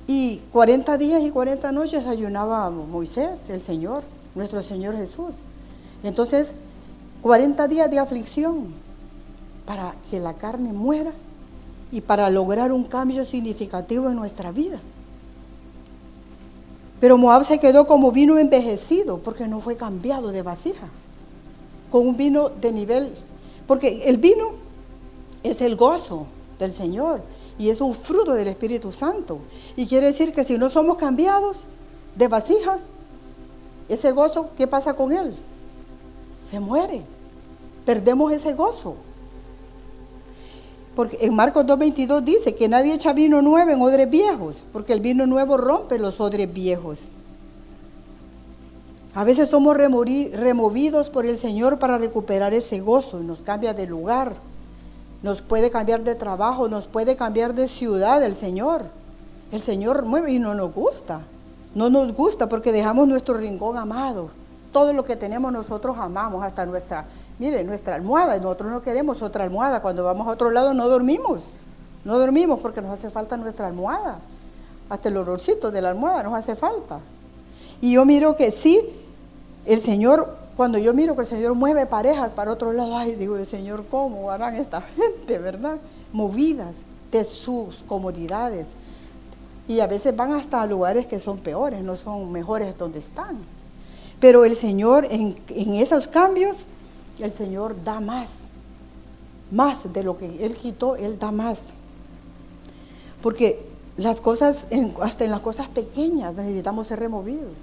[0.07, 5.35] Y 40 días y 40 noches ayunaba Moisés, el Señor, nuestro Señor Jesús.
[6.03, 6.55] Entonces,
[7.21, 8.73] 40 días de aflicción
[9.65, 11.13] para que la carne muera
[11.91, 14.79] y para lograr un cambio significativo en nuestra vida.
[16.99, 20.87] Pero Moab se quedó como vino envejecido porque no fue cambiado de vasija,
[21.89, 23.11] con un vino de nivel,
[23.67, 24.51] porque el vino
[25.43, 26.27] es el gozo
[26.59, 27.21] del Señor
[27.57, 29.39] y es un fruto del Espíritu Santo.
[29.75, 31.65] Y quiere decir que si no somos cambiados
[32.15, 32.79] de vasija,
[33.89, 35.35] ese gozo, ¿qué pasa con él?
[36.39, 37.01] Se muere.
[37.85, 38.95] Perdemos ese gozo.
[40.95, 44.99] Porque en Marcos 2.22 dice que nadie echa vino nuevo en odres viejos, porque el
[44.99, 47.13] vino nuevo rompe los odres viejos.
[49.13, 54.35] A veces somos removidos por el Señor para recuperar ese gozo nos cambia de lugar,
[55.21, 58.85] nos puede cambiar de trabajo, nos puede cambiar de ciudad el Señor.
[59.51, 61.21] El Señor mueve y no nos gusta,
[61.75, 64.29] no nos gusta porque dejamos nuestro rincón amado.
[64.71, 67.05] Todo lo que tenemos nosotros amamos, hasta nuestra
[67.41, 69.81] Mire, nuestra almohada, nosotros no queremos otra almohada.
[69.81, 71.53] Cuando vamos a otro lado no dormimos.
[72.05, 74.19] No dormimos porque nos hace falta nuestra almohada.
[74.89, 76.99] Hasta el olorcito de la almohada nos hace falta.
[77.81, 78.79] Y yo miro que sí,
[79.65, 83.43] el Señor, cuando yo miro que el Señor mueve parejas para otro lado, ay, digo,
[83.43, 85.77] Señor, ¿cómo harán esta gente, verdad?
[86.13, 88.67] Movidas de sus comodidades.
[89.67, 93.39] Y a veces van hasta lugares que son peores, no son mejores donde están.
[94.19, 96.67] Pero el Señor en, en esos cambios
[97.25, 98.31] el Señor da más,
[99.51, 101.59] más de lo que Él quitó, Él da más.
[103.21, 103.65] Porque
[103.97, 104.65] las cosas,
[105.01, 107.53] hasta en las cosas pequeñas necesitamos ser removidos.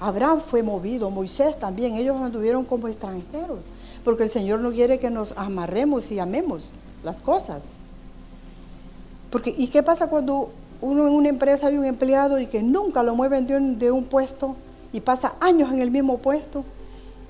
[0.00, 3.58] Abraham fue movido, Moisés también, ellos anduvieron como extranjeros,
[4.02, 6.70] porque el Señor no quiere que nos amarremos y amemos
[7.04, 7.76] las cosas.
[9.30, 13.02] Porque, ¿y qué pasa cuando uno en una empresa hay un empleado y que nunca
[13.02, 14.56] lo mueven de un, de un puesto
[14.92, 16.64] y pasa años en el mismo puesto,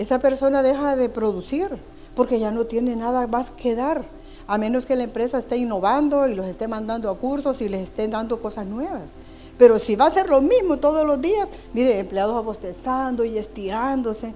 [0.00, 1.68] esa persona deja de producir
[2.14, 4.04] porque ya no tiene nada más que dar,
[4.46, 7.82] a menos que la empresa esté innovando y los esté mandando a cursos y les
[7.82, 9.14] esté dando cosas nuevas.
[9.58, 14.32] Pero si va a ser lo mismo todos los días, mire, empleados abostezando y estirándose,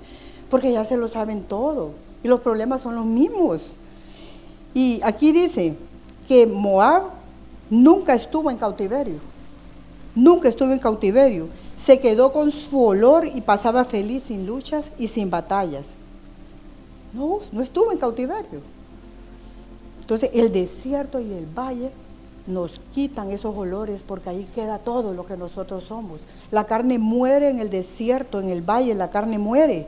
[0.51, 3.77] porque ya se lo saben todo y los problemas son los mismos.
[4.75, 5.75] Y aquí dice
[6.29, 7.05] que Moab
[7.71, 9.17] nunca estuvo en cautiverio,
[10.15, 11.49] nunca estuvo en cautiverio,
[11.85, 15.87] se quedó con su olor y pasaba feliz sin luchas y sin batallas.
[17.13, 18.61] No, no estuvo en cautiverio.
[20.01, 21.91] Entonces el desierto y el valle
[22.47, 26.21] nos quitan esos olores porque ahí queda todo lo que nosotros somos.
[26.51, 29.87] La carne muere en el desierto, en el valle, la carne muere.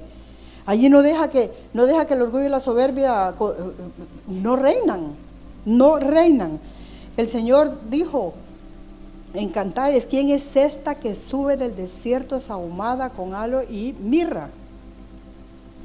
[0.66, 3.62] Allí no deja que, no deja que el orgullo y la soberbia eh, eh,
[4.28, 5.14] no reinan,
[5.64, 6.58] no reinan.
[7.16, 8.34] El Señor dijo
[9.34, 9.48] en
[10.08, 14.48] ¿quién es esta que sube del desierto sahumada con halo y mirra?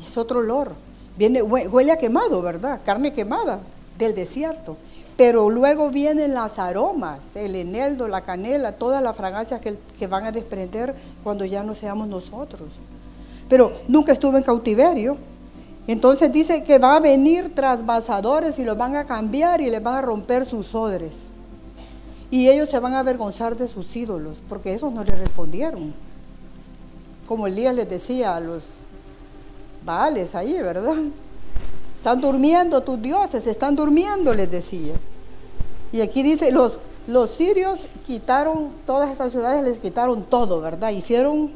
[0.06, 0.74] Es otro olor.
[1.18, 2.82] Viene, huele a quemado, ¿verdad?
[2.86, 3.60] Carne quemada
[3.98, 4.78] del desierto.
[5.18, 10.26] Pero luego vienen las aromas, el eneldo, la canela, todas las fragancias que, que van
[10.26, 12.80] a desprender cuando ya no seamos nosotros
[13.52, 15.18] pero nunca estuvo en cautiverio.
[15.86, 19.96] Entonces dice que va a venir trasvasadores y los van a cambiar y les van
[19.96, 21.26] a romper sus odres.
[22.32, 25.94] Y ellos se van a avergonzar de sus ídolos, porque esos no le respondieron.
[27.28, 28.66] Como Elías les decía a los
[29.86, 30.96] Baales ahí, ¿verdad?
[31.98, 34.94] Están durmiendo tus dioses, están durmiendo, les decía.
[35.92, 40.90] Y aquí dice, los, los sirios quitaron todas esas ciudades, les quitaron todo, ¿verdad?
[40.90, 41.52] Hicieron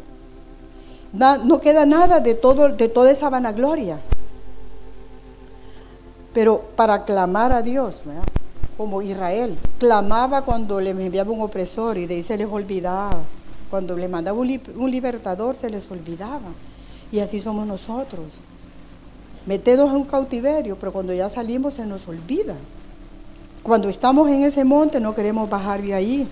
[1.16, 4.00] no queda nada de, todo, de toda esa vanagloria.
[6.34, 8.02] Pero para clamar a Dios,
[8.78, 13.22] como Israel, clamaba cuando le enviaba un opresor y de ahí se les olvidaba.
[13.70, 16.52] Cuando le mandaba un, libertador se les olvidaba.
[17.12, 18.26] Y así somos nosotros.
[19.46, 22.56] Metedos en un cautiverio, pero cuando ya salimos se nos olvida.
[23.64, 26.28] Cuando estamos en ese monte no queremos bajar de ahí.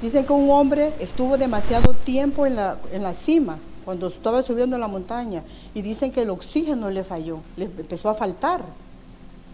[0.00, 4.76] Dicen que un hombre estuvo demasiado tiempo en la, en la cima cuando estaba subiendo
[4.78, 5.42] la montaña
[5.74, 8.60] y dicen que el oxígeno le falló, le empezó a faltar.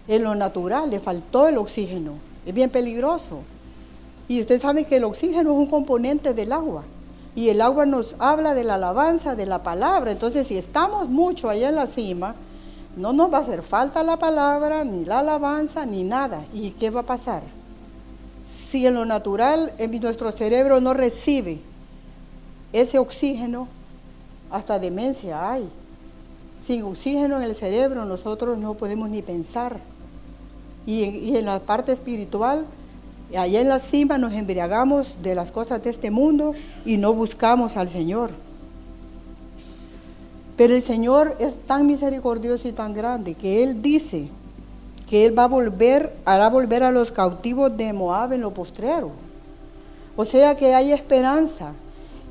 [0.09, 2.15] En lo natural le faltó el oxígeno,
[2.47, 3.41] es bien peligroso.
[4.29, 6.85] Y usted sabe que el oxígeno es un componente del agua.
[7.37, 10.13] Y el agua nos habla de la alabanza, de la palabra.
[10.13, 12.35] Entonces, si estamos mucho allá en la cima,
[12.97, 16.45] no nos va a hacer falta la palabra, ni la alabanza, ni nada.
[16.55, 17.43] ¿Y qué va a pasar?
[18.43, 21.59] Si en lo natural en nuestro cerebro no recibe
[22.73, 23.69] ese oxígeno,
[24.51, 25.69] hasta demencia hay.
[26.59, 29.81] Sin oxígeno en el cerebro nosotros no podemos ni pensar.
[30.87, 32.67] Y, en la parte espiritual,
[33.37, 37.77] allá en la cima nos embriagamos de las cosas de este mundo y no buscamos
[37.77, 38.31] al Señor.
[40.57, 44.29] Pero el Señor es tan misericordioso y tan grande que Él dice
[45.09, 49.11] que Él va a volver, hará volver a los cautivos de Moab en lo postrero.
[50.17, 51.73] O sea que hay esperanza.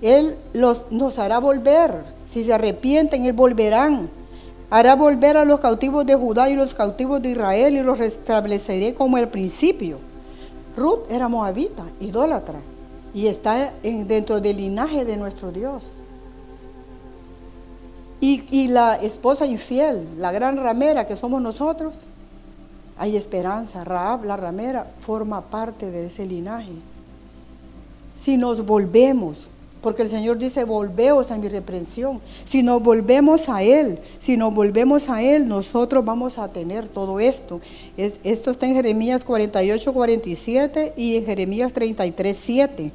[0.01, 2.03] Él los, nos hará volver.
[2.25, 4.09] Si se arrepienten, Él volverán.
[4.73, 8.95] Hará volver a los cautivos de Judá y los cautivos de Israel y los restableceré
[8.95, 9.99] como el principio.
[10.75, 12.59] Ruth era moabita, idólatra,
[13.13, 15.91] y está dentro del linaje de nuestro Dios.
[18.19, 21.93] Y, y la esposa infiel, la gran ramera que somos nosotros,
[22.97, 23.83] hay esperanza.
[23.83, 26.73] Raab, la ramera, forma parte de ese linaje.
[28.15, 29.45] Si nos volvemos
[29.83, 32.21] porque el Señor dice, volveos a mi reprensión.
[32.45, 37.19] Si nos volvemos a Él, si nos volvemos a Él, nosotros vamos a tener todo
[37.19, 37.59] esto.
[37.97, 42.91] esto está en Jeremías 48, 47 y en Jeremías 33, 7.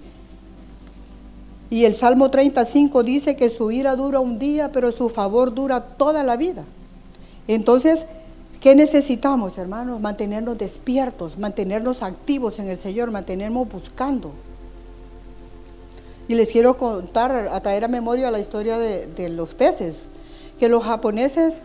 [1.70, 5.82] Y el Salmo 35 dice que su ira dura un día, pero su favor dura
[5.82, 6.64] toda la vida.
[7.46, 8.06] Entonces,
[8.62, 10.00] ¿qué necesitamos, hermanos?
[10.00, 14.32] Mantenernos despiertos, mantenernos activos en el Señor, mantenernos buscando.
[16.28, 20.02] Y les quiero contar, a traer a memoria la historia de, los peces,
[20.60, 21.62] que los japoneses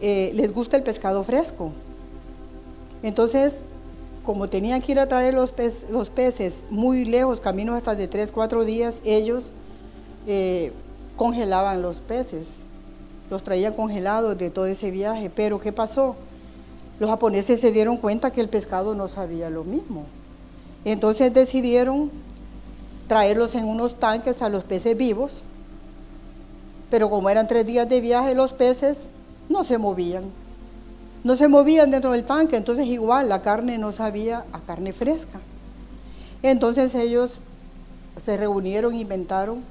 [0.00, 1.72] eh, les gusta el pescado fresco.
[3.02, 3.64] Entonces,
[4.24, 5.52] como tenían que ir a traer los,
[5.90, 9.52] los peces muy lejos, caminos hasta de 3, 4 días, ellos
[10.26, 10.72] eh,
[11.16, 12.60] congelaban los peces,
[13.28, 15.30] los traían congelados de todo ese viaje.
[15.34, 16.16] Pero ¿qué pasó?
[17.00, 20.04] Los japoneses se dieron cuenta que el pescado no sabía lo mismo.
[20.84, 22.10] Entonces decidieron
[23.08, 25.42] traerlos en unos tanques a los peces vivos,
[26.90, 29.08] pero como eran tres días de viaje, los peces
[29.48, 30.24] no se movían.
[31.24, 35.40] No se movían dentro del tanque, entonces igual la carne no sabía a carne fresca.
[36.42, 37.40] Entonces ellos
[38.22, 39.62] se reunieron, inventaron,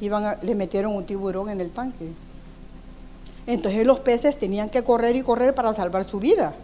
[0.00, 2.08] iban le metieron un tiburón en el tanque.
[3.46, 6.54] Entonces los peces tenían que correr y correr para salvar su vida.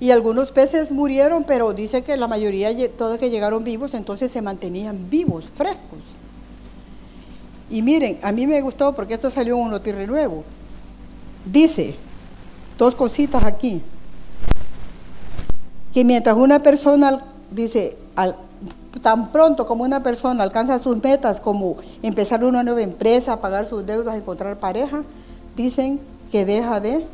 [0.00, 4.42] Y algunos peces murieron, pero dice que la mayoría, todos que llegaron vivos, entonces se
[4.42, 6.00] mantenían vivos, frescos.
[7.70, 10.44] Y miren, a mí me gustó porque esto salió en un notirre nuevo.
[11.44, 11.94] Dice,
[12.78, 13.80] dos cositas aquí,
[15.92, 17.96] que mientras una persona, dice,
[19.00, 23.86] tan pronto como una persona alcanza sus metas, como empezar una nueva empresa, pagar sus
[23.86, 25.02] deudas, encontrar pareja,
[25.56, 26.00] dicen
[26.32, 27.06] que deja de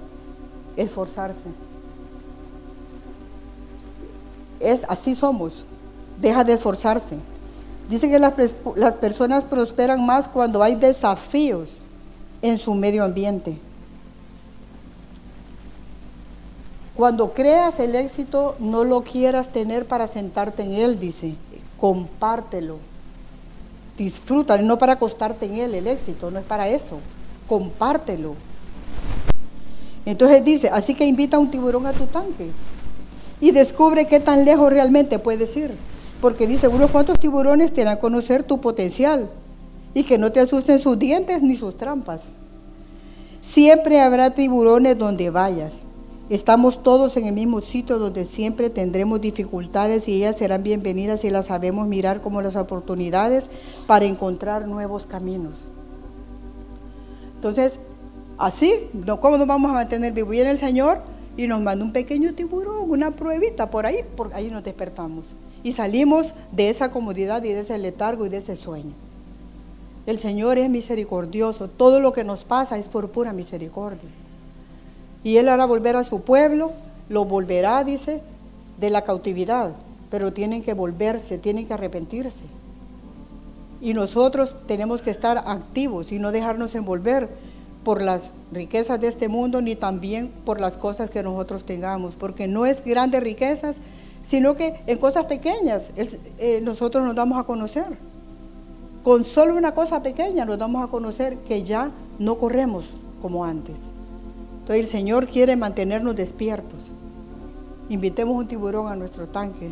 [0.76, 1.46] esforzarse.
[4.60, 5.64] Es así somos,
[6.20, 7.16] deja de esforzarse.
[7.88, 8.34] Dice que las,
[8.76, 11.78] las personas prosperan más cuando hay desafíos
[12.42, 13.58] en su medio ambiente.
[16.94, 21.34] Cuando creas el éxito, no lo quieras tener para sentarte en él, dice.
[21.78, 22.76] Compártelo.
[23.96, 26.98] Disfrútalo, no para acostarte en él el éxito, no es para eso.
[27.48, 28.34] Compártelo.
[30.04, 32.50] Entonces dice, así que invita a un tiburón a tu tanque
[33.40, 35.74] y descubre qué tan lejos realmente puedes ir.
[36.20, 39.30] Porque dice, unos cuantos tiburones te harán conocer tu potencial
[39.94, 42.22] y que no te asusten sus dientes ni sus trampas.
[43.40, 45.80] Siempre habrá tiburones donde vayas.
[46.28, 51.30] Estamos todos en el mismo sitio donde siempre tendremos dificultades y ellas serán bienvenidas si
[51.30, 53.50] las sabemos mirar como las oportunidades
[53.88, 55.64] para encontrar nuevos caminos.
[57.34, 57.80] Entonces,
[58.38, 58.72] así,
[59.20, 60.30] ¿cómo nos vamos a mantener vivos?
[60.30, 61.00] Viene el Señor
[61.40, 65.72] y nos manda un pequeño tiburón, una pruebita por ahí, por ahí nos despertamos y
[65.72, 68.92] salimos de esa comodidad y de ese letargo y de ese sueño.
[70.04, 74.10] El Señor es misericordioso, todo lo que nos pasa es por pura misericordia.
[75.24, 76.72] Y Él hará volver a su pueblo,
[77.08, 78.20] lo volverá, dice,
[78.78, 79.72] de la cautividad,
[80.10, 82.44] pero tienen que volverse, tienen que arrepentirse.
[83.80, 87.30] Y nosotros tenemos que estar activos y no dejarnos envolver
[87.84, 92.46] por las riquezas de este mundo, ni también por las cosas que nosotros tengamos, porque
[92.46, 93.76] no es grandes riquezas,
[94.22, 97.86] sino que en cosas pequeñas eh, nosotros nos damos a conocer.
[99.02, 102.84] Con solo una cosa pequeña nos damos a conocer que ya no corremos
[103.22, 103.88] como antes.
[104.60, 106.92] Entonces el Señor quiere mantenernos despiertos.
[107.88, 109.70] Invitemos un tiburón a nuestro tanque.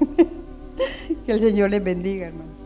[1.26, 2.61] que el Señor les bendiga, hermano.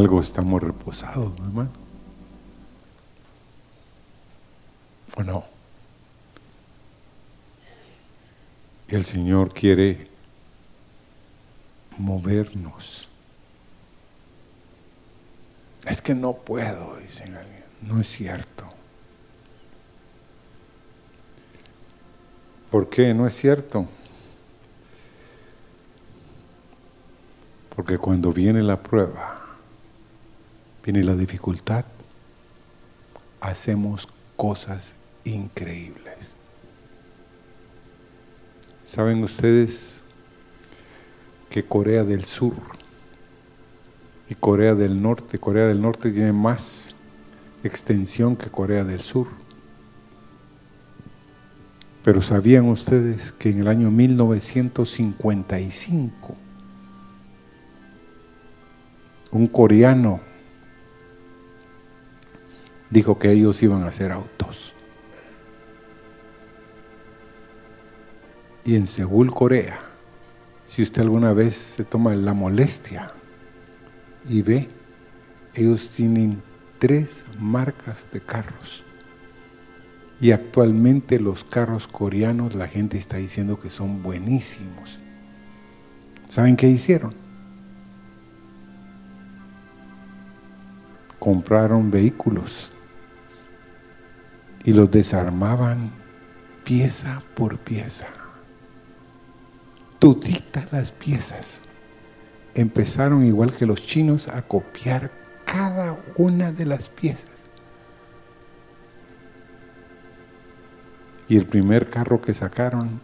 [0.00, 1.70] Algo estamos reposados, ¿no, hermano?
[5.16, 5.44] ¿O?
[8.88, 10.08] El Señor quiere
[11.98, 13.08] movernos.
[15.84, 17.64] Es que no puedo, dicen alguien.
[17.82, 18.64] No es cierto.
[22.70, 23.86] ¿Por qué no es cierto?
[27.76, 29.39] Porque cuando viene la prueba,
[30.84, 31.84] viene la dificultad,
[33.40, 36.32] hacemos cosas increíbles.
[38.86, 40.02] ¿Saben ustedes
[41.48, 42.54] que Corea del Sur
[44.28, 46.96] y Corea del Norte, Corea del Norte tiene más
[47.62, 49.28] extensión que Corea del Sur?
[52.02, 56.34] Pero ¿sabían ustedes que en el año 1955
[59.32, 60.29] un coreano
[62.90, 64.74] dijo que ellos iban a hacer autos.
[68.64, 69.78] Y en Seúl, Corea,
[70.66, 73.10] si usted alguna vez se toma la molestia
[74.28, 74.68] y ve,
[75.54, 76.42] ellos tienen
[76.78, 78.84] tres marcas de carros.
[80.20, 85.00] Y actualmente los carros coreanos, la gente está diciendo que son buenísimos.
[86.28, 87.14] ¿Saben qué hicieron?
[91.18, 92.70] Compraron vehículos
[94.64, 95.90] y los desarmaban
[96.64, 98.06] pieza por pieza.
[99.98, 101.60] Toditas las piezas.
[102.54, 105.12] Empezaron igual que los chinos a copiar
[105.44, 107.30] cada una de las piezas.
[111.28, 113.00] Y el primer carro que sacaron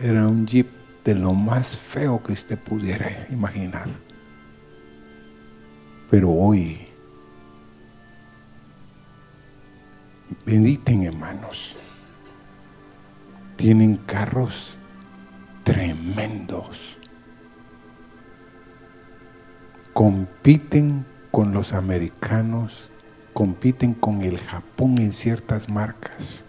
[0.00, 0.68] era un jeep
[1.04, 3.86] de lo más feo que usted pudiera imaginar.
[6.10, 6.83] Pero hoy,
[10.44, 11.76] mediten hermanos,
[13.56, 14.76] tienen carros
[15.62, 16.96] tremendos.
[19.92, 22.90] Compiten con los americanos,
[23.32, 26.44] compiten con el Japón en ciertas marcas,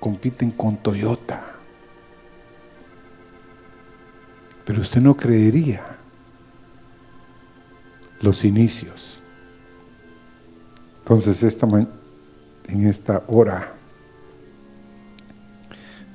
[0.00, 1.46] compiten con Toyota.
[4.64, 5.96] Pero usted no creería
[8.20, 9.21] los inicios.
[11.02, 13.74] Entonces, esta en esta hora,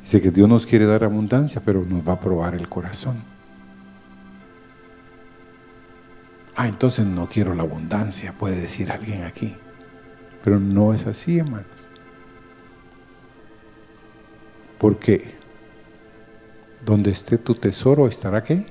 [0.01, 3.15] dice que Dios nos quiere dar abundancia, pero nos va a probar el corazón.
[6.55, 9.55] Ah, entonces no quiero la abundancia, puede decir alguien aquí.
[10.43, 11.67] Pero no es así, hermanos.
[14.79, 15.35] ¿Por qué?
[16.85, 18.65] Donde esté tu tesoro, ¿estará qué?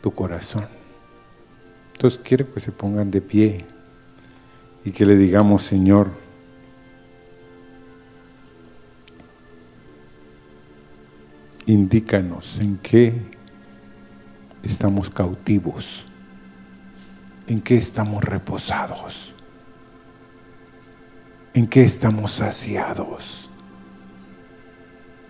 [0.00, 0.66] Tu corazón.
[1.92, 3.66] Entonces quiero que se pongan de pie
[4.84, 6.10] y que le digamos, Señor,
[11.66, 13.14] indícanos en qué
[14.62, 16.04] estamos cautivos,
[17.46, 19.34] en qué estamos reposados,
[21.54, 23.50] en qué estamos saciados,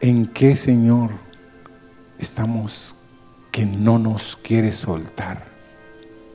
[0.00, 1.10] en qué, Señor,
[2.18, 2.96] estamos
[3.50, 5.44] que no nos quiere soltar.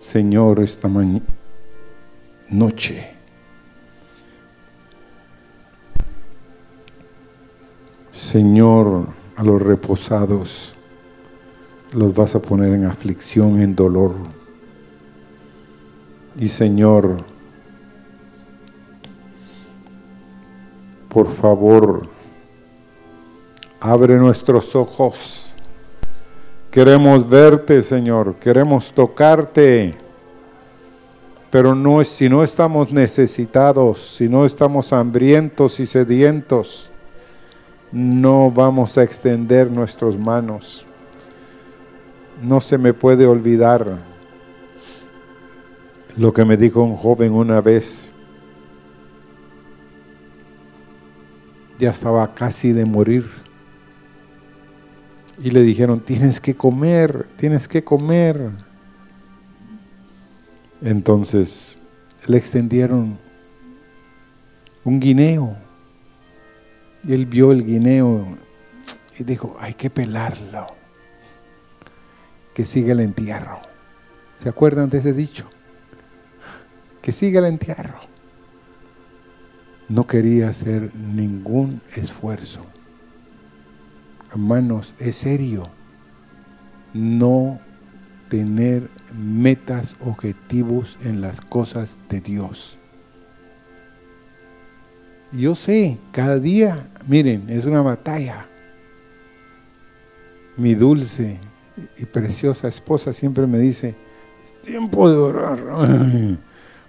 [0.02, 0.88] Señor, esta
[2.50, 3.16] noche.
[8.12, 10.76] Señor, a los reposados
[11.94, 14.14] los vas a poner en aflicción, en dolor.
[16.38, 17.24] Y Señor,
[21.08, 22.10] por favor,
[23.80, 25.56] abre nuestros ojos.
[26.72, 30.05] Queremos verte, Señor, queremos tocarte.
[31.56, 36.92] Pero no, si no estamos necesitados, si no estamos hambrientos y sedientos,
[37.94, 40.86] no vamos a extender nuestras manos.
[42.44, 44.00] No se me puede olvidar
[46.18, 48.12] lo que me dijo un joven una vez.
[51.80, 53.32] Ya estaba casi de morir.
[55.42, 58.52] Y le dijeron, tienes que comer, tienes que comer.
[60.82, 61.78] Entonces
[62.28, 63.18] le extendieron
[64.84, 65.56] un guineo.
[67.04, 68.26] Y él vio el guineo
[69.18, 70.68] y dijo, hay que pelarlo.
[72.54, 73.60] Que siga el entierro.
[74.38, 75.46] ¿Se acuerdan de ese dicho?
[77.02, 78.00] Que siga el entierro.
[79.88, 82.66] No quería hacer ningún esfuerzo.
[84.32, 85.70] Hermanos, es serio.
[86.94, 87.60] No
[88.30, 92.78] tener metas, objetivos en las cosas de Dios.
[95.32, 98.48] Yo sé, cada día, miren, es una batalla.
[100.58, 101.40] Mi dulce
[101.98, 103.96] y preciosa esposa siempre me dice,
[104.44, 105.60] es tiempo de orar.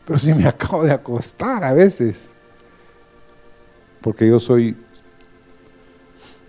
[0.06, 2.30] pero si me acabo de acostar a veces,
[4.00, 4.76] porque yo soy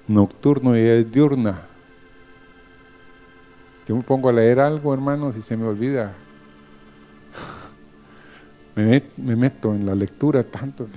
[0.07, 1.66] nocturno y es diurna.
[3.87, 6.13] Yo me pongo a leer algo, hermanos, y se me olvida.
[8.75, 10.87] me, meto en la lectura tanto.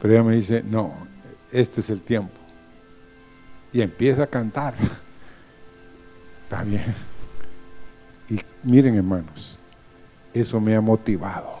[0.00, 0.92] Pero ella me dice, no,
[1.50, 2.34] este es el tiempo.
[3.72, 4.74] Y empieza a cantar.
[6.44, 6.94] Está bien.
[8.30, 9.58] Y miren, hermanos,
[10.32, 11.60] eso me ha motivado.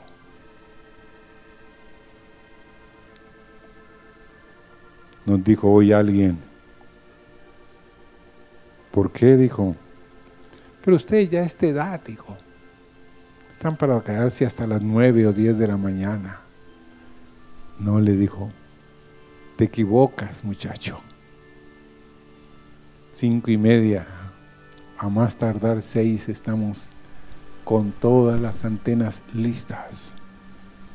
[5.26, 6.51] Nos dijo hoy alguien,
[8.92, 9.36] ¿Por qué?
[9.36, 9.74] Dijo.
[10.84, 12.36] Pero usted ya a esta edad, dijo.
[13.50, 16.40] Están para quedarse hasta las nueve o diez de la mañana.
[17.78, 18.50] No le dijo.
[19.56, 21.00] Te equivocas, muchacho.
[23.12, 24.06] Cinco y media.
[24.98, 26.90] A más tardar seis estamos
[27.64, 30.14] con todas las antenas listas,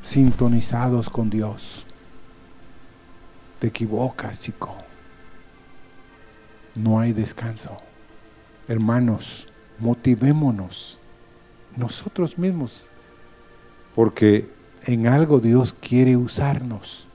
[0.02, 1.84] sintonizados con Dios.
[3.58, 4.76] Te equivocas, chico.
[6.74, 7.87] No hay descanso.
[8.68, 9.46] Hermanos,
[9.78, 11.00] motivémonos
[11.74, 12.90] nosotros mismos,
[13.94, 14.50] porque
[14.84, 17.06] en algo Dios quiere usarnos,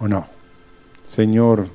[0.00, 0.26] ¿o no?
[1.06, 1.68] Señor,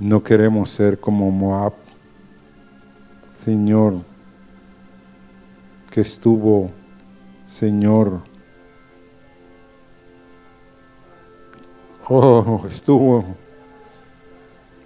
[0.00, 1.74] no queremos ser como Moab,
[3.44, 4.02] Señor,
[5.92, 6.72] que estuvo,
[7.48, 8.22] Señor,
[12.08, 13.36] oh, estuvo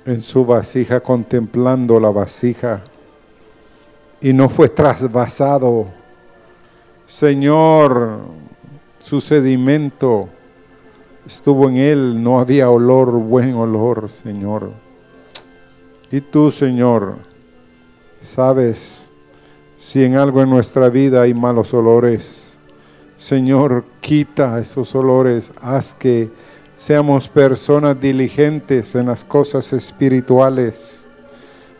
[0.05, 2.83] en su vasija contemplando la vasija
[4.21, 5.87] y no fue trasvasado.
[7.07, 8.19] Señor,
[9.03, 10.29] su sedimento
[11.27, 14.71] estuvo en él, no había olor, buen olor, Señor.
[16.11, 17.17] Y tú, Señor,
[18.23, 19.09] sabes
[19.79, 22.59] si en algo en nuestra vida hay malos olores.
[23.17, 26.31] Señor, quita esos olores, haz que
[26.81, 31.07] seamos personas diligentes en las cosas espirituales.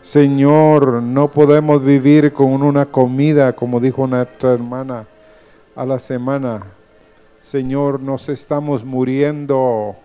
[0.03, 5.07] Señor, no podemos vivir con una comida, como dijo nuestra hermana,
[5.75, 6.67] a la semana.
[7.41, 9.95] Señor, nos estamos muriendo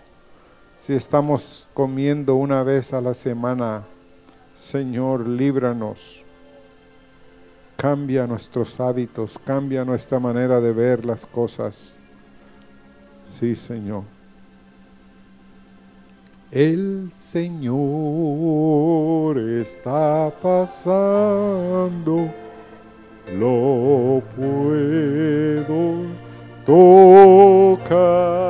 [0.86, 3.82] si estamos comiendo una vez a la semana.
[4.54, 6.24] Señor, líbranos.
[7.76, 11.96] Cambia nuestros hábitos, cambia nuestra manera de ver las cosas.
[13.38, 14.15] Sí, Señor.
[16.52, 17.74] El Señor
[19.36, 22.30] está pasando,
[23.36, 26.04] lo puedo
[26.64, 28.45] tocar.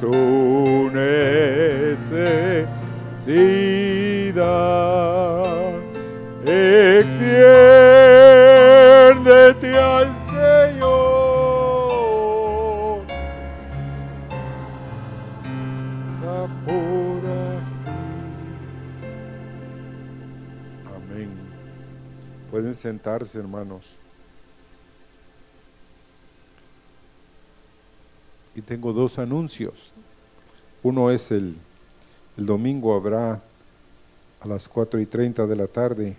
[0.00, 1.58] Tu necesidad.
[6.44, 7.38] Extiéndete
[9.76, 10.98] al Señor.
[20.96, 21.30] Amén.
[22.50, 23.84] Pueden sentarse, hermanos.
[28.54, 29.77] Y tengo dos anuncios.
[30.82, 31.56] Uno es el,
[32.36, 33.40] el domingo habrá
[34.40, 36.16] a las 4 y 30 de la tarde